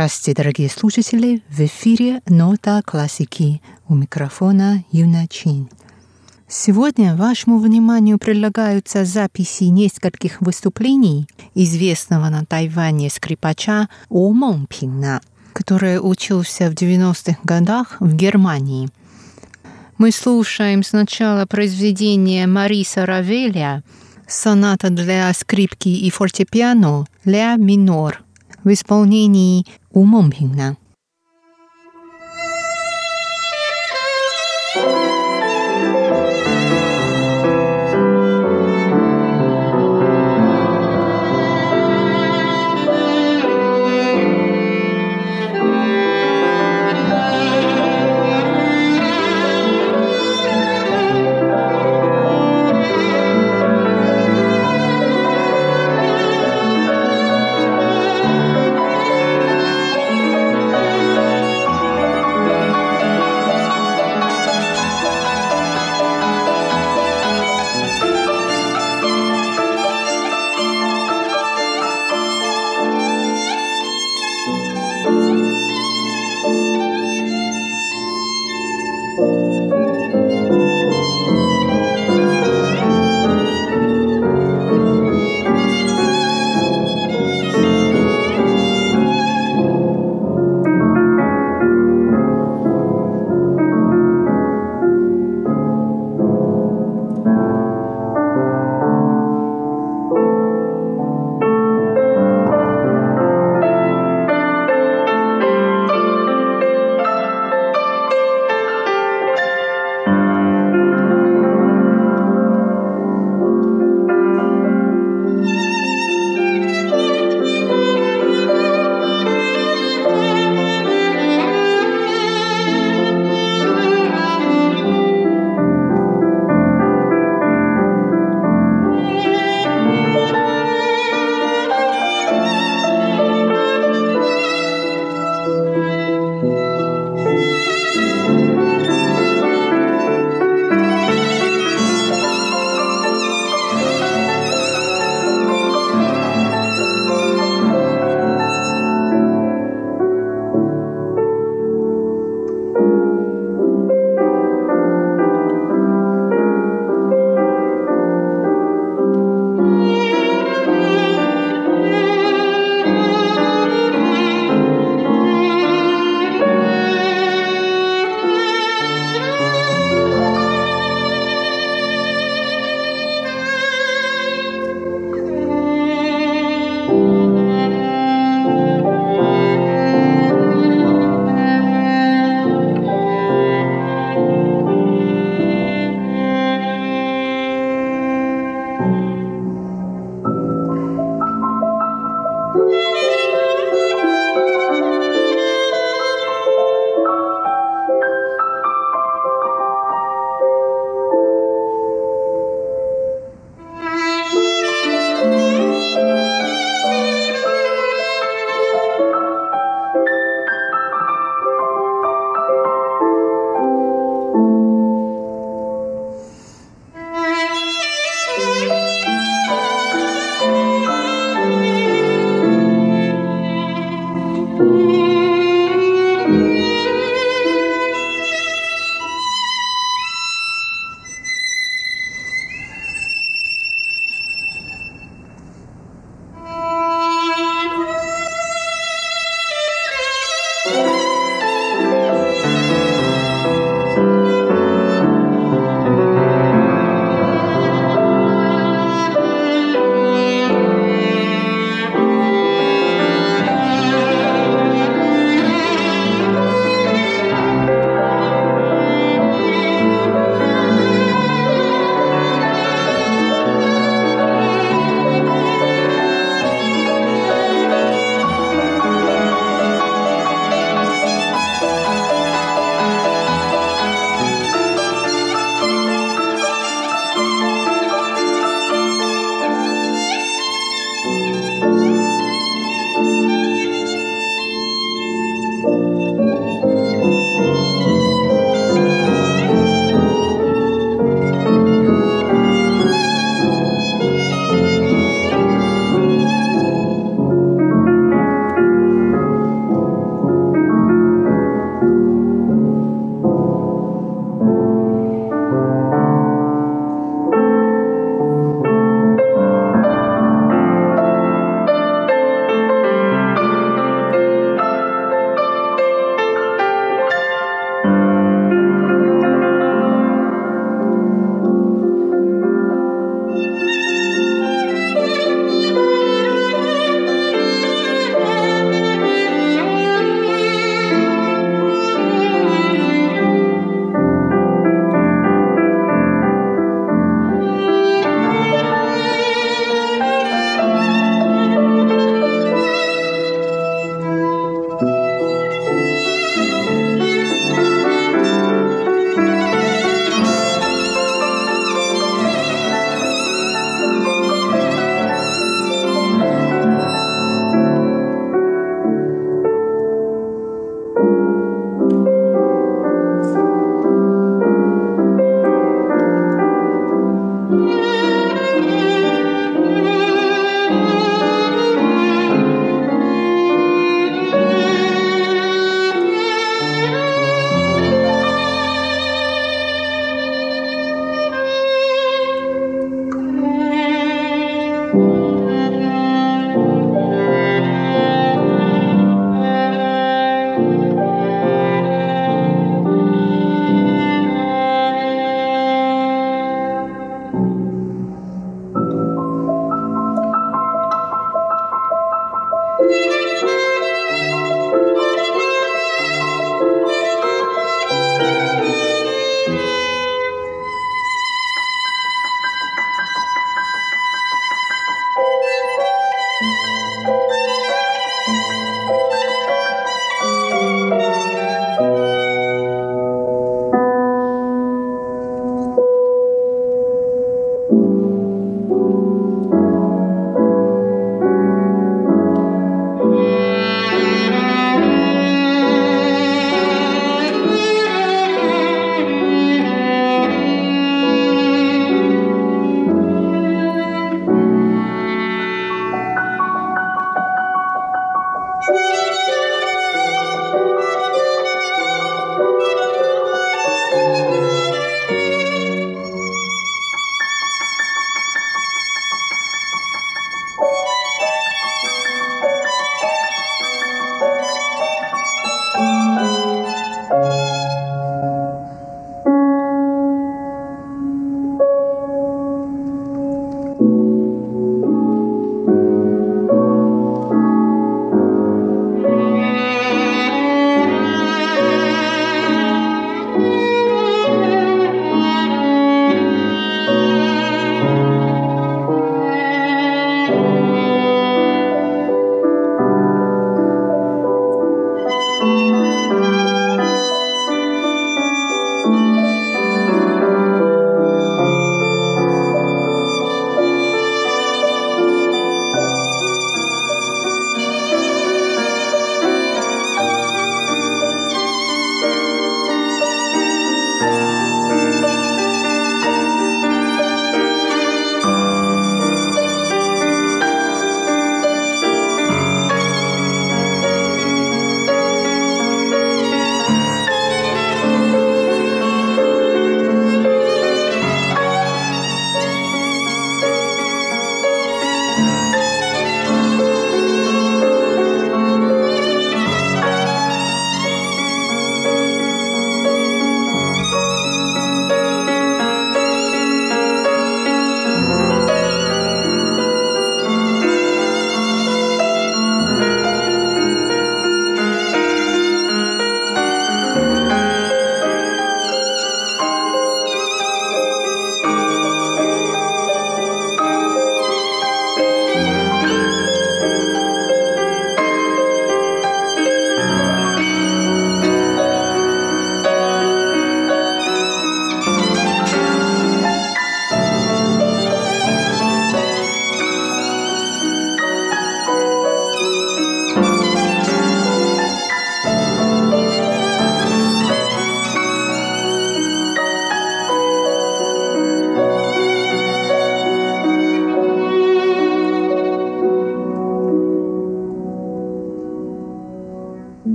[0.00, 1.42] Здравствуйте, дорогие слушатели!
[1.50, 5.68] В эфире «Нота классики» у микрофона Юна Чин.
[6.48, 15.20] Сегодня вашему вниманию предлагаются записи нескольких выступлений известного на Тайване скрипача О Монпина,
[15.52, 18.88] который учился в 90-х годах в Германии.
[19.98, 23.82] Мы слушаем сначала произведение Мариса Равеля
[24.26, 28.24] «Соната для скрипки и фортепиано «Ля минор»
[28.64, 30.76] в исполнении У Монпина.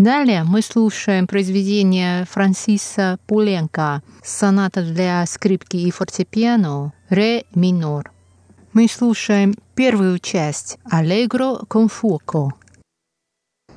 [0.00, 8.10] Далее мы слушаем произведение Франсиса Пуленко «Соната для скрипки и фортепиано ре минор».
[8.72, 12.52] Мы слушаем первую часть «Allegro con fuoco».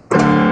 [0.09, 0.42] Thank.